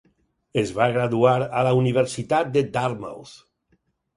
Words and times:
Es 0.61 0.71
va 0.77 0.87
graduar 0.95 1.35
a 1.59 1.63
la 1.69 1.75
universitat 1.81 2.53
de 2.57 2.65
Dartmouth. 2.79 3.37